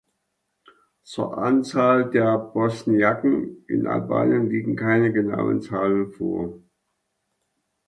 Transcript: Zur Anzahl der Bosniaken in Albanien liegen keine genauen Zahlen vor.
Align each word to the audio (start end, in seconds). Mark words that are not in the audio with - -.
Zur 1.03 1.37
Anzahl 1.37 2.09
der 2.09 2.35
Bosniaken 2.39 3.63
in 3.67 3.85
Albanien 3.85 4.49
liegen 4.49 4.75
keine 4.75 5.13
genauen 5.13 5.61
Zahlen 5.61 6.11
vor. 6.11 6.57